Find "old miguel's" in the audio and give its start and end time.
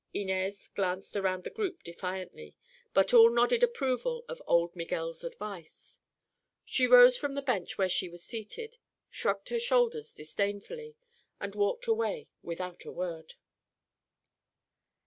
4.47-5.23